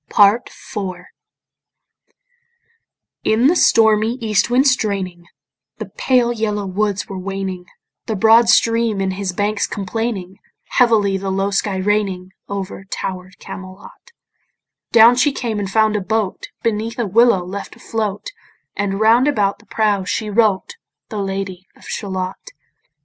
PART 0.09 0.49
IV 0.49 1.05
In 3.23 3.45
the 3.45 3.55
stormy 3.55 4.13
east 4.13 4.49
wind 4.49 4.65
straining, 4.65 5.27
The 5.77 5.89
pale 5.91 6.33
yellow 6.33 6.65
woods 6.65 7.07
were 7.07 7.19
waning, 7.19 7.65
The 8.07 8.15
broad 8.15 8.49
stream 8.49 8.99
in 8.99 9.11
his 9.11 9.31
banks 9.31 9.67
complaining, 9.67 10.39
Heavily 10.69 11.17
the 11.17 11.29
low 11.29 11.51
sky 11.51 11.77
raining 11.77 12.31
Over 12.49 12.85
tower'd 12.85 13.37
Camelot; 13.37 14.09
Down 14.91 15.15
she 15.17 15.31
came 15.31 15.59
and 15.59 15.69
found 15.69 15.95
a 15.95 16.01
boat 16.01 16.47
Beneath 16.63 16.97
a 16.97 17.05
willow 17.05 17.45
left 17.45 17.75
afloat, 17.75 18.31
And 18.75 18.99
round 18.99 19.27
about 19.27 19.59
the 19.59 19.67
prow 19.67 20.03
she 20.03 20.31
wrote 20.31 20.77
The 21.09 21.21
Lady 21.21 21.67
of 21.75 21.85
Shalott. 21.85 22.53